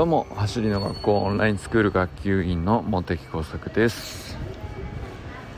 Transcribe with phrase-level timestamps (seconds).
[0.00, 4.34] どうも走りの学校オンラインスクール学級委員の茂木耕作です。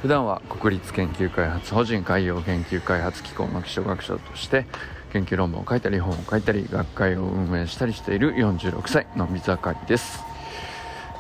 [0.01, 4.67] 普段は国立研究開発法人海洋研究開発機構の基礎学者として
[5.13, 10.25] 研究論文を書いたり本を書いたり学会を運営したりしている46歳の水明りです。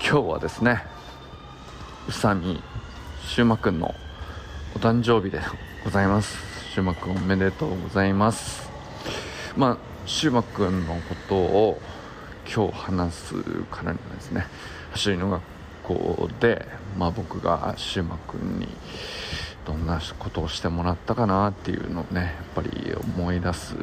[0.00, 0.82] 今日はですね
[2.08, 2.60] 宇佐美
[3.24, 3.94] 修馬くんの
[4.74, 5.40] お誕生日で
[5.84, 6.36] ございます。
[6.74, 8.68] 修馬くんおめでとうございます。
[9.56, 9.76] まあ
[10.06, 11.80] 修馬くんのことを
[12.46, 13.34] 今日話す
[13.70, 14.46] からにはですね
[14.92, 15.42] 走りの学
[15.84, 16.66] 校で、
[16.98, 18.68] まあ、僕がシウマ君に
[19.66, 23.74] どんなことをしてもらったかなっていうのをねやっぱり思い出す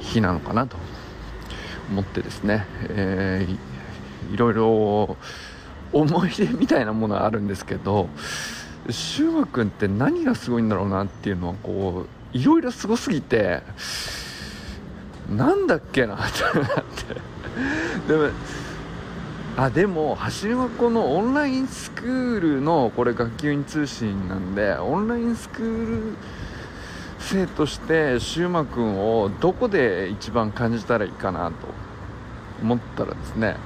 [0.00, 0.76] 日なのかなと
[1.90, 5.16] 思ってですね、えー、いろいろ
[5.92, 8.08] 思い出みたいなものはあるんですけど
[8.88, 13.62] シウマ君って何がすごいんだろうなっていうのはこういろいろすごすぎて
[15.30, 17.30] なんだっけな ってなって。
[18.08, 18.28] でも
[19.56, 26.16] あでも走り箱のオンラインスクールのこれ学級委員通信なんでオンラインスクール
[27.18, 31.54] 生としてシューマ君をどこで一番感じたらいいかなと
[32.62, 33.56] 思ったらですね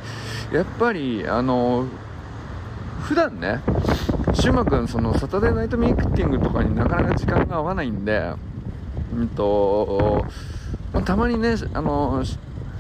[0.53, 1.87] やっぱりあの
[3.03, 3.61] 普段ね
[4.33, 8.33] シューマ君そのサタデーナイトミーティングとかになかなか時間が合わないんで
[9.15, 10.27] うんと、
[10.95, 12.25] まあ、たまにねあの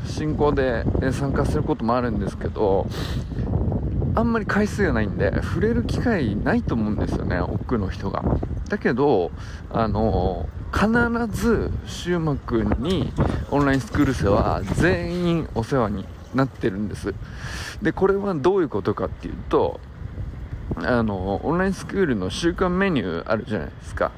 [0.06, 2.86] 進行で参加することもあるんですけど
[4.14, 8.22] あんまり回数がないんで触れる機会ないと思うんですよね奥の人が。
[8.68, 9.30] だけど
[9.70, 10.88] あの必
[11.30, 13.12] ずシューマ君に
[13.50, 17.14] オンラインスクール生は全員お世話になってるんです。
[17.82, 19.80] でこれはどういうことかっていうと
[20.76, 24.12] あのオンラインスクールの週間メニューあるじゃないですか。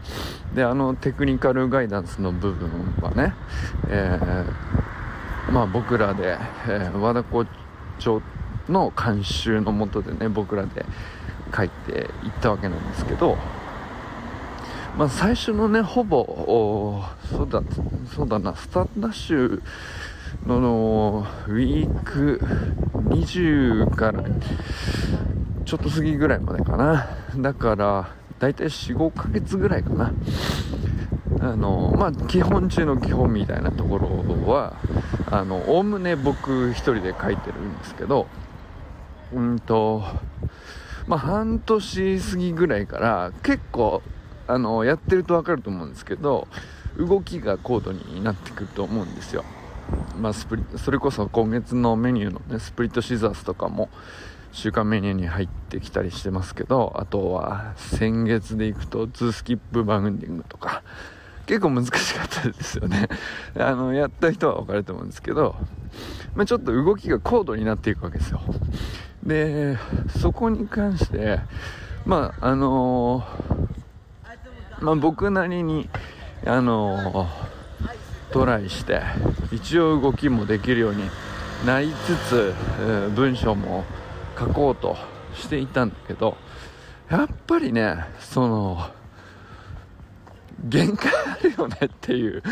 [0.54, 2.70] であのテクニカルガイダンスの部分
[3.02, 3.34] はね、
[3.88, 7.46] えーまあ、僕らで、えー、和田校
[7.98, 8.22] 長
[8.68, 10.84] の監修のもとでね僕らで
[11.55, 12.06] 書いていっ
[12.40, 13.36] たわけなんですけど、
[14.96, 17.62] まあ、最初のねほぼそうだ
[18.14, 19.62] そうだなスタートダッシュ
[20.46, 22.40] のウィーク
[23.08, 24.24] 20から
[25.66, 27.08] ちょっと過ぎぐらいまでかな。
[27.36, 30.12] だから大体45ヶ月ぐらいかな。
[31.40, 34.08] あのまあ基本中の基本みたいなところ
[34.50, 34.77] は
[35.30, 38.27] あのおおむね僕一人で書いてるんですけど
[39.34, 40.02] うんと
[41.06, 44.02] まあ半年過ぎぐらいから結構
[44.46, 46.46] あのやってると分かると思うんですけど
[46.96, 49.44] 動きが高度になってくると思うんですよ。
[50.18, 53.88] まあ、スプリそれこそ今月のメニューの、ね、スプリットシザースとかも
[54.56, 60.83] 週間メニューに入ってきたりしてますけどあとは先月でいくと2スキップバウンディングとか
[61.44, 63.08] 結構難しかったですよね。
[63.61, 65.56] あのやった人は分かると思うんですけど、
[66.34, 68.40] まあ、ちょっと動きが高度になっていくわけですよ。
[69.22, 69.77] で
[70.18, 71.40] そこに関して
[72.06, 75.90] まああのー、まあ、僕なりに
[76.46, 79.02] あのー、トライして
[79.52, 81.11] 一応動きもできるように
[81.66, 82.55] なりつつ、
[83.14, 83.84] 文章も
[84.39, 84.97] 書こうと
[85.35, 86.36] していたんだけど
[87.11, 88.91] やっぱりねその
[90.64, 92.42] 限界あるよねっていう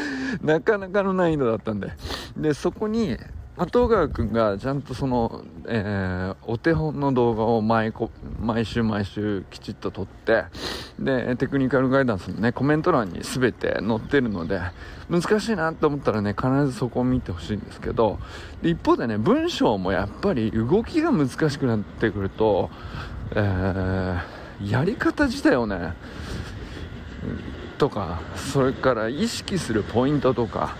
[0.43, 1.93] なかなかの難易度だったんで。
[2.37, 3.17] でそこに
[3.57, 7.93] 東川君がちゃんとその、えー、お手本の動画を毎
[8.41, 10.47] 毎週毎週きちっと撮って
[10.99, 14.61] でテクニカルガイダンスのねコメント欄に全て載ってるので
[15.09, 18.19] 難しいなと思ったらね必ずそこを見てほしいんですけど
[18.61, 22.71] で一方でね文章もやっぱり動きが難しくなってくると、
[23.37, 25.93] えー、やり方自体をね
[27.79, 30.77] とかそれから意識するポイントとか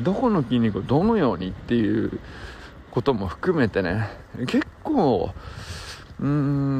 [0.00, 2.20] どこの筋肉をどのようにっていう
[2.90, 4.08] ことも含めてね
[4.46, 5.30] 結構
[6.18, 6.26] うー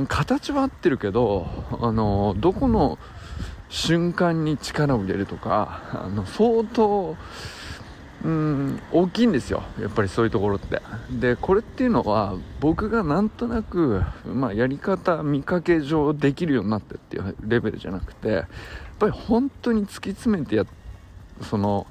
[0.03, 1.47] ん形は合ってるけど
[1.81, 2.99] あのどこの
[3.69, 7.17] 瞬間に力を入れるとかあの相当
[8.25, 9.63] うん大きいんですよ。
[9.79, 10.81] やっぱりそういうところって。
[11.11, 18.47] でこれっていうのは僕がなんとなく、まあ、やり方見かけ上できるようになってっていうレベルじゃなくてやっ
[18.99, 20.65] ぱり本当に突き詰めてや
[21.43, 21.87] その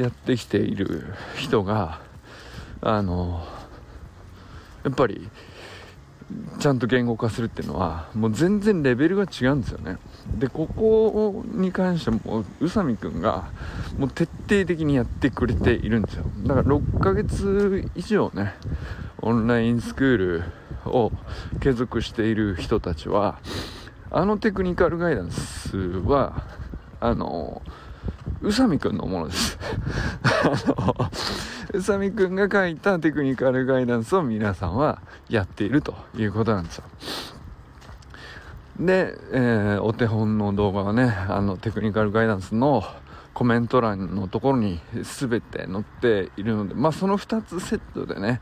[0.00, 2.00] やってきている人が
[2.80, 3.46] あの
[4.82, 5.28] やっぱり
[6.58, 9.98] ちゃんと言語化するっていうのはもう全然レベルが違うんですよね。
[10.38, 13.50] でここに関しても宇佐美君が
[13.98, 16.24] もう徹底的にやってくれているんですよ。
[16.44, 18.54] だから6ヶ月以上ね
[19.20, 20.42] オンラインスクール
[20.86, 21.12] を
[21.60, 23.38] 継続している人たちは
[24.10, 26.44] あのテクニカルガイダンスは
[27.00, 27.60] あの
[28.42, 29.58] 宇佐美君のものです。
[31.72, 36.84] 宇佐美くんが書いたテクニカルガイダンスを皆さんはやっているということなんですよ。
[38.78, 42.82] で、えー、お手本の動画はねあのテクニカルガイダンスの
[43.34, 48.40] コメント欄のところに全て載っているので、まあ、その2つセットでね、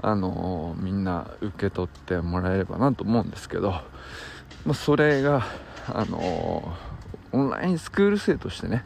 [0.00, 5.46] あのー、みんな受け取ってもらえればなと思うんですけど、まあ、それが、
[5.88, 8.84] あのー、オンラインスクール生としてね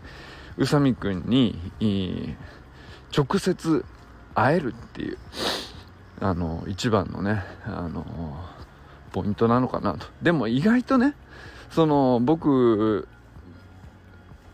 [0.58, 2.36] 宇佐美くんに
[3.16, 3.84] 直接
[4.34, 5.18] 会えるっていう、
[6.20, 8.04] あの、一番のね、あの
[9.12, 10.06] ポイントなのかなと。
[10.22, 11.14] でも意外とね
[11.70, 13.08] その僕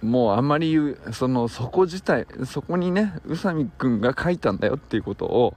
[0.02, 5.56] もうあんまり言う、その、そこ自体、そこにね、宇佐美くんが書いたんだよっていうことを、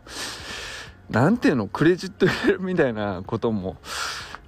[1.09, 3.77] なんていうの、クレジット入れるみたいなことも、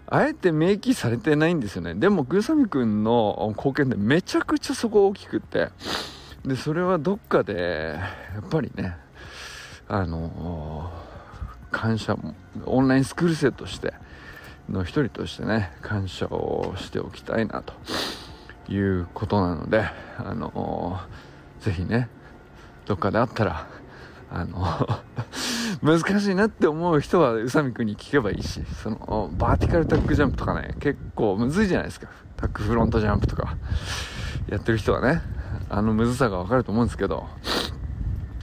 [0.08, 1.96] あえて明記されてないんですよね。
[1.96, 5.70] でも、宇佐美くんの貢献ってめちゃくちゃそこ大きくって、
[6.46, 7.98] で、それはどっかで、
[8.34, 8.96] やっぱりね、
[9.88, 10.92] あの
[11.72, 12.36] 感謝も、
[12.66, 13.94] オンラインスクール生として、
[14.70, 17.74] の一人としてね、感謝をしておきたいなと。
[18.68, 19.86] いうことなので、
[20.18, 21.00] あの、
[21.60, 22.10] ぜひね、
[22.86, 23.68] どっかであったら、
[24.32, 24.88] あの
[25.82, 32.08] 難しいなって思う人は宇佐美くんに聞けばいいし、その、バーティカルタックジャンプとかね、結構むずいじゃないですか。
[32.38, 33.58] タックフロントジャンプとか、
[34.50, 35.22] やってる人はね、
[35.70, 37.28] あのむずさがわかると思うんですけど、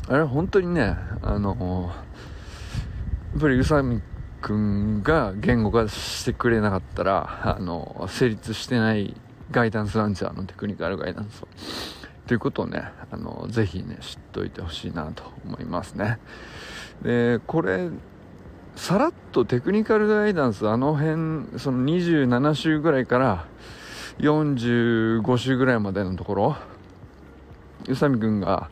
[0.09, 1.93] あれ本当にね、あの
[3.33, 4.01] やっぱり宇佐美
[4.41, 9.15] くんが言語化してくれなかったら、あの成立してない
[9.51, 11.49] ガイダンスランチャーのテクニカルガイダンスを。
[12.27, 16.19] ということをね、あの、ぜひね、知っておいてほしいなと思いますね。
[17.03, 17.91] で、これ、
[18.77, 23.47] さらっとテクニカルガイダンス、あの辺、その27週ぐらいから
[24.19, 26.57] 45週ぐらいまでのところ、
[27.85, 28.71] 宇佐美くんが、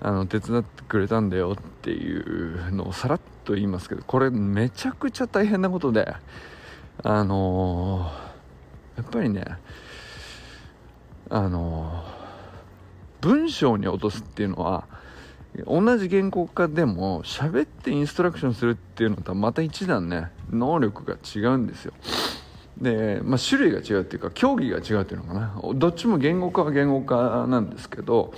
[0.00, 6.14] あの、手伝ってくれたんだよっていうのをさらっと言いますけど、これめちゃくちゃ大変なことで、
[7.02, 9.44] あのー、やっぱりね、
[11.30, 12.04] あの
[13.20, 14.84] 文章に落とすっていうのは
[15.66, 21.92] 同じ原稿家でも喋ってインストラクションするっていうのとはまた一段ね能力が違うんですよ。
[22.80, 25.60] で、まあ、種類が違うっていうか競技が違うっていうのかな。
[25.74, 28.32] どっちも言語化は言語化なんですけど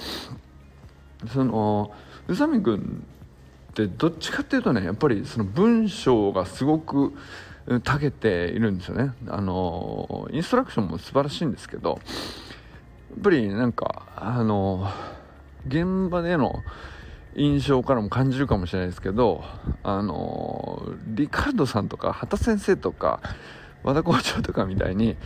[1.33, 1.93] その
[2.27, 3.05] 宇佐美君
[3.73, 7.13] ってどっちかっていうとねやっぱりその文章がすごく
[7.67, 9.13] 長けているんですよね。
[9.29, 12.01] あのインストラクションも素晴らしいんですけど
[13.11, 14.89] やっぱりなんか、あの、
[15.67, 16.63] 現場での
[17.35, 19.45] 印象からも感じるかもしれないですけど、
[19.83, 23.21] あの、リカルドさんとか、畑先生とか、
[23.83, 25.17] 和田校長とかみたいに、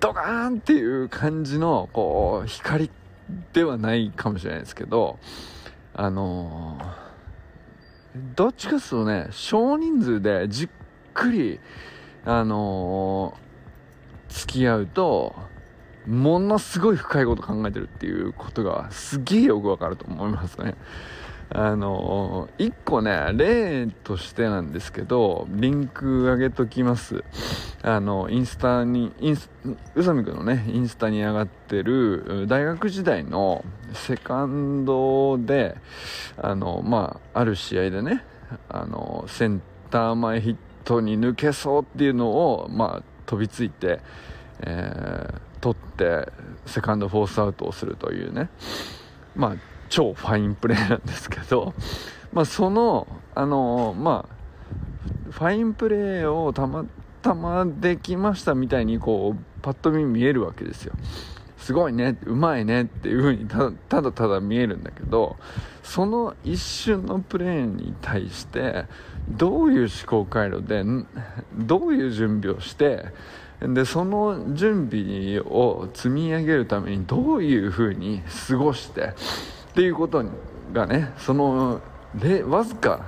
[0.00, 2.90] ドカーンっていう感じの、こう、光
[3.52, 5.18] ではないかもしれないですけど、
[5.94, 6.78] あの
[8.34, 10.68] どっちかというとね、少人数でじっ
[11.14, 11.60] くり、
[12.24, 13.36] あの
[14.28, 15.34] 付き合うと、
[16.06, 20.74] ものすごい深いこと考えてるっていうことがすげえよくわかると思いますね。
[21.50, 27.22] あのー、一個ね、例としてなんですけど、リンク上げときます。
[27.82, 29.50] あの、インスタに、インス、
[29.94, 35.76] 宇佐美くんのね、インスタに上がってる、大学時代のセカンドで、
[36.38, 38.24] あの、まあ、ある試合でね、
[38.68, 44.00] あの、センター前ヒットに抜けそうっていうのを、まあ、飛びついて、
[44.60, 46.30] えー取って
[46.66, 48.50] セカンドフォースアウトをするというね。
[49.34, 49.56] まあ
[49.88, 51.72] 超ファインプレーなんですけど。
[52.34, 56.84] まあそのあのまあファインプレーをたま
[57.22, 60.92] たまできましたみたいにこうパッと見見えるわけですよ。
[61.56, 65.36] すごいねうまいねっていう風にただただ見えるんだけど
[65.82, 68.84] その一瞬のプレーに対して
[69.30, 70.84] どういう思考回路で
[71.56, 73.06] どういう準備をして
[73.68, 79.12] でその準備を積み上げるためにどういうふうに過ごしてっ
[79.74, 80.24] ていうこと
[80.72, 81.80] がねその
[82.46, 83.00] わずか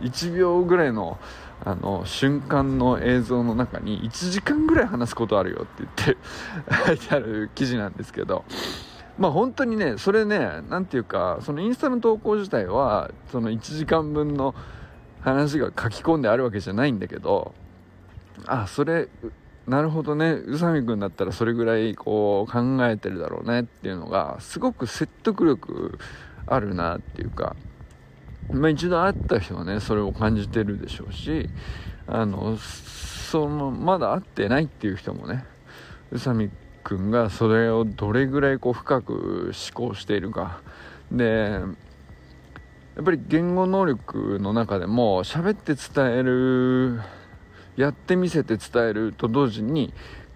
[0.00, 1.18] 1秒ぐらいの
[1.66, 8.44] あの瞬間の映像の中に1時間ぐらい話すことあるよって言って書いてある記事なんですけど
[9.16, 14.54] まあ本当にねそれね何ていうかそのインスタの投稿自体はその1時間分の
[15.22, 17.54] 話が書き込んであるわけじゃないんだけど
[18.46, 19.08] あそれ
[19.66, 20.32] なるほどね。
[20.32, 25.98] 宇佐美君だったらそれぐらいこう考えてるだろうねっていうのがすごく説得力
[26.46, 27.56] あるなっていうか、
[28.50, 31.48] まあ、一度会った人はねそれを感じてるでしょうし
[32.06, 35.44] あのそのまだ会ってないっていう人もね
[36.12, 36.50] 宇佐美
[36.82, 40.60] 君がそれをどれぐらいこう深く思考しているか。
[41.10, 41.60] で
[42.96, 47.00] やっぱり言語能力の中でも喋って伝える
[47.76, 49.92] やってみせて伝えると同時に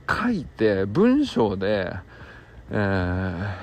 [0.09, 1.92] 書いて文章で、
[2.71, 3.54] えー、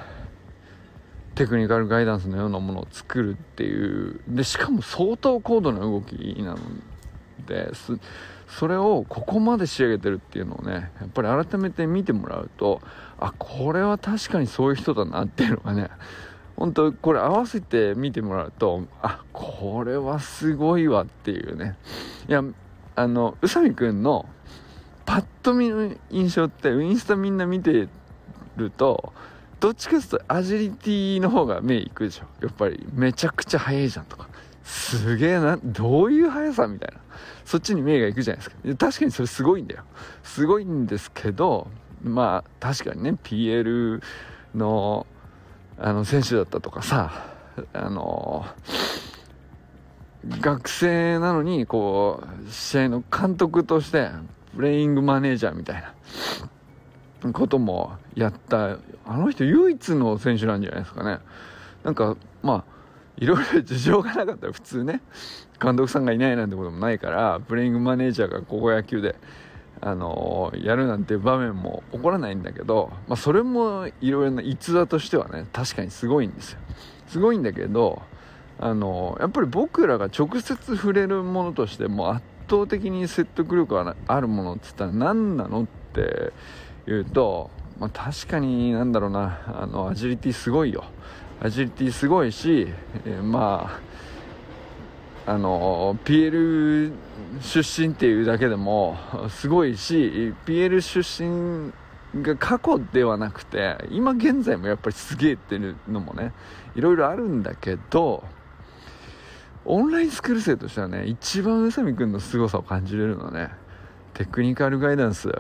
[1.35, 6.57] テクニカルガイダンスのようなものを作るっていうでしかも相当高度な動きなの
[7.47, 7.97] です。
[8.47, 12.79] それをここまで仕上げてるっていうのをねやっぱり改めて見てもらうと
[13.19, 15.89] あこれは確かにそういう人だなっていうのがね
[16.55, 21.75] 本当これ合わせて見てもらうとあこれはすごいわっていうね。
[22.29, 22.43] いや
[22.95, 24.27] あの宇佐美くんの
[25.05, 27.87] パッと見の印象ってインスタみんな見て
[28.57, 29.13] ると
[29.59, 32.25] どっちかというとアジリティの方が目いくでしょ。
[32.41, 34.27] やっぱりめちゃくちゃ速いじゃんとか。
[34.63, 36.99] すげえなどういう速さみたいな。
[37.45, 38.55] そっちに目がいくじゃないですか。
[38.77, 39.83] 確かにそれすごいんだよ。
[40.23, 41.67] すごいんですけど
[42.03, 44.01] まあ確かにね PL
[44.53, 45.05] の
[45.77, 47.11] あの選手だったとかさ
[47.73, 48.45] あの
[50.41, 54.09] 学生なのにこう試合の監督として
[54.55, 55.83] プレイングマネージャーみたい
[57.23, 61.19] なこともやったあの人唯一の選手なんじゃないですかね。
[61.83, 62.75] なんかまあ
[63.17, 65.01] いろいろ事情がなかったら普通ね
[65.61, 69.15] 監督さんがいないなんてこともないからプレイングマネージャーが高校野球で
[69.81, 76.59] あのー、やるなんて場面も起こらないんだけど、まあ、それもいろいろな逸話としてはね確かにすごいんですよ。
[77.07, 78.01] すごいんだけど
[78.59, 86.31] あの、やっぱり僕らが直接触れるものとしても圧倒的に説得力があるものって言ったら何なのって
[86.85, 90.85] 言うと、まあ、確かになんだろうなあのアジリティすごいよ。
[91.41, 92.67] アジリティすごいし、
[93.05, 93.69] えー、ま
[95.25, 96.93] ああの PL
[97.41, 98.97] 出身っていうだけでも
[99.29, 101.73] すごいし PL 出身
[102.21, 106.31] が過去ではなくて今現在もやっぱりすげえっていうのもね
[106.75, 108.23] いろいろあるんだけど
[109.65, 113.49] オンラインスクール生としてはね一番宇佐美君の凄さを感じれるのはね
[114.13, 115.31] テクニカルガイダンスウ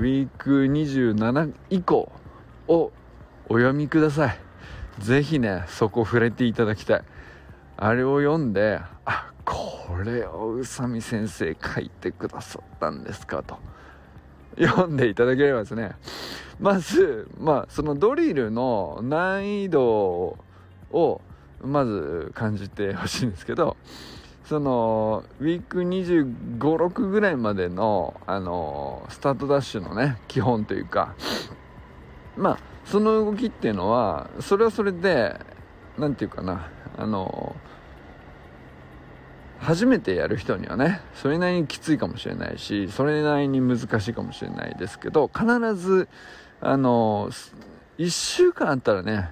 [0.00, 2.10] ィーク27以降
[2.66, 2.92] を
[3.48, 4.38] お読みください。
[4.98, 7.04] ぜひねそこ触れていただきたい。
[7.76, 13.58] あれを読んであこれを宇佐美先生書いてくださったんですかと。
[14.58, 15.92] 読んでいただければですね。
[16.58, 20.36] まずまあそのドリルの難易度
[20.90, 21.20] を
[21.62, 23.76] まず感じてほしいんですけど
[24.48, 31.14] そのウィーク2 5 6ぐらいまでのあのスタートダッシュのね基本というか
[32.36, 35.38] まあその動きっていうのはそれはそれで
[35.98, 37.54] 何て言うかなあの
[39.58, 46.08] 初めてやる人にはねそれなりにきついかもしれないしそれなりに難しいかもしれないですけど必ず
[46.60, 47.30] あの
[47.98, 49.30] 1週間あったらね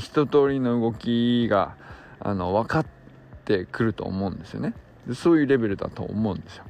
[0.00, 1.74] 一通りの動きが
[2.20, 2.86] あの分かっ
[3.44, 4.74] てくると思うんですよね。
[5.14, 6.64] そういうレベルだと思うんですよ。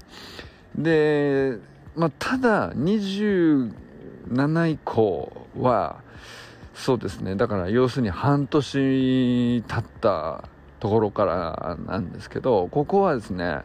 [0.76, 1.58] で、
[1.96, 3.72] まあ、ただ27
[4.70, 6.02] 以降は
[6.74, 7.34] そうですね。
[7.34, 10.44] だから要するに半年経った
[10.78, 13.62] ところからなんですけどここはですね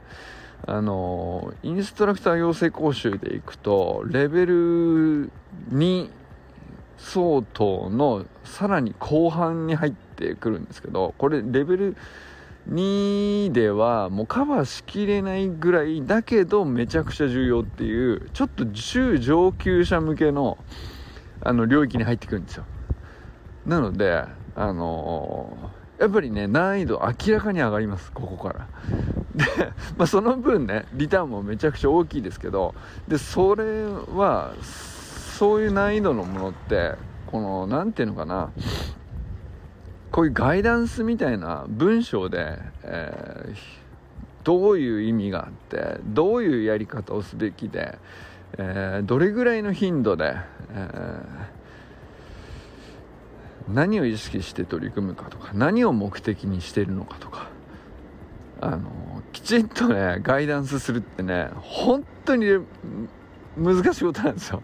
[0.65, 5.29] あのインストラクター養成講習でいくとレベル
[5.71, 6.09] 2
[7.03, 11.98] 相当のさらに後半に入ってくるんですけどこれレベル
[12.69, 20.57] 2ではもうカバーしきれないぐらいだけどめちゃくちゃ重要っていうちょっと中上級者向けの
[21.41, 22.63] あの領域に入ってくるんですよ。
[23.65, 24.24] なので
[24.55, 28.67] あのー、やっぱりね難易度明らかに上がりますここから。
[29.36, 29.45] で、
[29.98, 32.74] まあ、その分ねリターンもめちゃくちゃ大きいですけど
[33.10, 34.53] でそれは
[35.37, 36.93] そういう難易度のものって
[37.27, 38.51] この何て言うのかな
[40.11, 43.55] こういうガイダンスみたいな文章で、えー、
[44.43, 47.97] どういう意味があってどういうやり方をすべきで、
[48.59, 50.35] えー、どれぐらいの頻度で、
[50.71, 57.47] えー、何を意識して取り組むかとか何を目的にしてるのかとか
[58.61, 58.91] あの
[59.31, 62.45] きちんとねガイダンスするってね本当に
[63.57, 64.61] 難しいことなんですよ。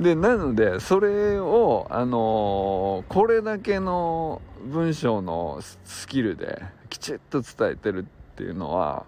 [0.00, 9.06] でなのでそれをあのこれだけの文章のスキルできちっと伝えてるっていうのは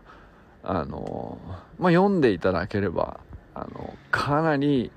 [0.64, 1.38] あの
[1.78, 3.20] まあ読んでいただければ
[3.54, 4.90] あのかなり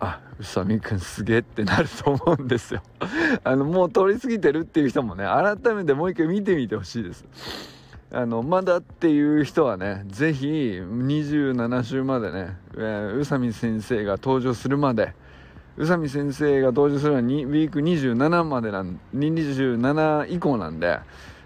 [0.00, 2.82] あ宇佐美くんすげえってなると思うんですよ。
[3.44, 7.24] あのもう通り過ぎてるっていう人もね改めてもう一回見てみてほしいです。
[8.14, 15.12] あのまだっていう人はね是非27週までね、宇佐美先生が登場するまで
[15.76, 21.00] 宇佐美先生が登場するのはウィーク27までなん27以降なんで、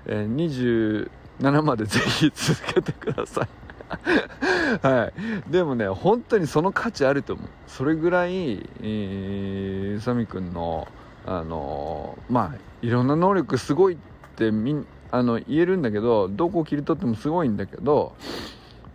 [0.04, 1.08] えー、
[1.40, 3.48] 27までぜひ続けてください。
[4.86, 5.10] は
[5.48, 5.50] い。
[5.50, 7.48] でもね本当にその価値あると思う。
[7.66, 10.86] それぐらい、えー、宇佐美くんの
[11.24, 13.96] あのー、まあいろんな能力すごいっ
[14.36, 18.14] てみんあの言えるんだけどどこを切り取ってもすごいんだけど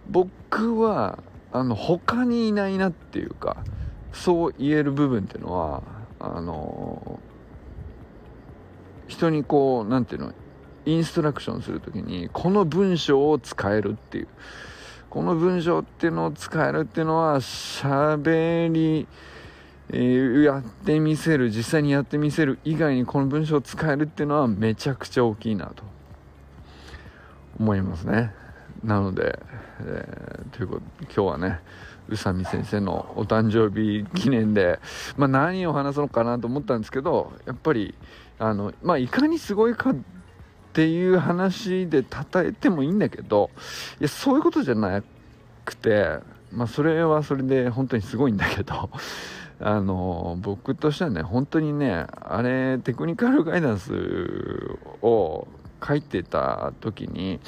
[0.09, 1.19] 僕は
[1.51, 3.57] あの他にいないなっていうか
[4.11, 5.83] そう言える部分っていうのは
[6.19, 7.19] あの
[9.07, 10.33] 人にこう何ていうの
[10.85, 14.27] インストラクションする時にこの文章を使えるっていう。
[15.09, 19.07] この文章っていうのを使えるっていうのは喋り
[19.89, 25.83] えー、やってみせる実際にやってみせる以外にこの文章を使えるっていうのはめちゃくちゃ大きいなと。
[27.59, 28.33] 思いますね。
[28.83, 29.39] なので、
[29.81, 31.59] えー、ということ今日はね
[32.09, 34.79] 宇佐美先生のお誕生日記念で、
[35.15, 37.95] まあ、何を話そうかなと思ったんですけどやっぱり
[38.39, 39.95] あの、まあ、いかにすごいかっ
[40.73, 43.51] ていう話で称えてもいいんだけど
[43.99, 45.01] いやそういうことじゃな
[45.63, 46.17] くて、
[46.51, 48.89] まあ、それはそれで本当にすごいんだけど
[49.61, 53.93] あの僕としてはね本当にねあれテクニカルガイダンス
[55.01, 55.47] を
[55.85, 57.39] 書いてた時に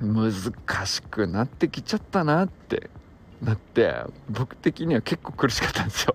[0.00, 2.90] 難しくなってきちゃったなって
[3.40, 3.94] なって
[4.30, 6.14] 僕的には結構苦しかったんですよ。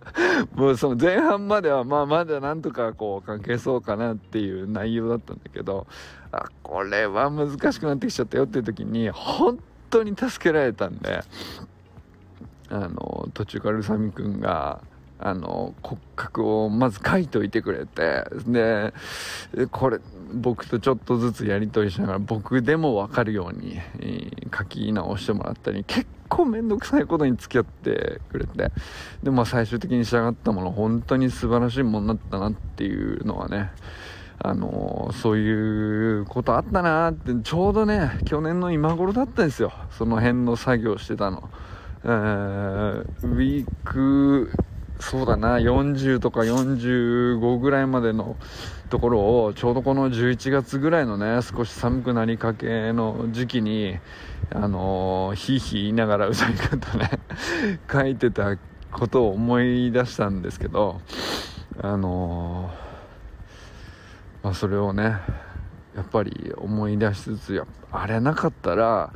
[0.54, 5.86] もうその前半まではまあまだなんとかこう関係そうかなっていう内容だったんだけど
[6.30, 9.58] あこれは難しくなってきちゃったよっていう時に本
[9.90, 11.22] 当に助けられたんで
[12.70, 14.80] あの途中から宇佐美くんが
[15.24, 18.92] あの骨格をまず書いといてくれてで
[19.70, 20.00] これ
[20.34, 23.78] 僕とちょっとずつやり取りしながら僕でも分かるように、
[24.56, 28.70] 書き直してもらったり結構面倒くさいことに付き合ってくれて
[29.22, 33.70] でも最終的に仕上がったもの本当に素晴らしいものになったなっていうのはね
[34.44, 41.48] あの、そういうことあったなってちょうどね去年の今頃だったんですよその辺の作業してたの。
[42.04, 44.50] えー、ウィーク
[45.02, 48.36] そうだな40とか45ぐらいまでの
[48.88, 53.98] ところをちょうどこの11月ぐらいのね少し寒くなりかけの時期に
[54.54, 57.10] あの、ひいひい言いながらうさぎくんとね
[57.90, 58.56] 書いてた
[58.92, 61.00] ことを思い出したんですけど
[61.82, 62.70] あの、
[64.44, 65.18] まあ、それをね
[65.96, 69.12] やっぱり思い出しつつやあれなかったら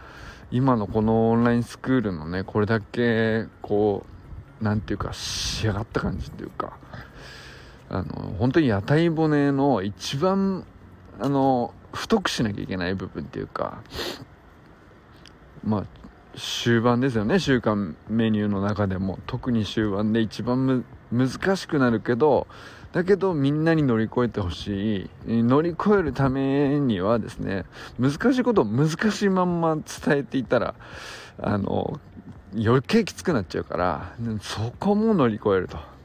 [0.50, 4.15] 今のこのオンラインスクールのねこれだけこう
[4.60, 6.76] 何て言うか仕上がった感じっていうか
[7.88, 10.64] あの本当に屋台骨の一番
[11.20, 13.82] あの太くしなきゃいけない部分っていうか
[15.64, 15.84] まあ
[16.36, 17.38] 終盤ですよね。
[17.38, 19.18] 週間メニューの中でも。
[19.26, 22.46] 特に終盤で一番難しくなるけど
[22.92, 25.42] だけどみんなに乗り越えてほしい。
[25.42, 27.64] 乗り越えるためにはですね
[27.98, 29.84] 難しいことを難しいまんま伝
[30.18, 30.74] えていたら
[31.38, 31.98] あの
[32.56, 35.96] 余計きつくなっちゃうからそこも乗り越えると。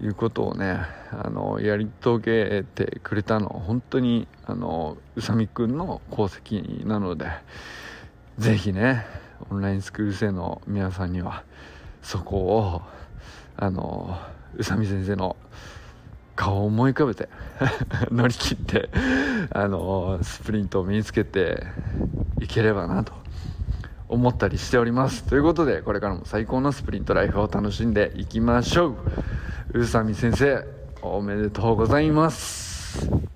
[0.00, 0.78] いうことをね
[1.10, 7.26] あのやり遂げてくれたの本当にあの宇佐美くんの功績なので
[8.38, 9.04] 是非ね
[9.50, 11.44] オンラインスクール生の皆さんには
[12.02, 12.82] そこを
[13.56, 14.16] あの
[14.54, 15.36] 宇佐美先生の
[16.36, 17.28] 顔を思い浮かべて
[18.12, 18.88] 乗り切って
[19.50, 21.64] あのスプリントを身につけて
[22.40, 23.12] いければなと。
[24.08, 25.24] 思ったりしております。
[25.24, 28.96] ということでこれからも最高のスプリントライフを楽しんでいきましょう。
[29.74, 30.64] 宇佐美先生
[31.02, 33.27] おめでとうございます。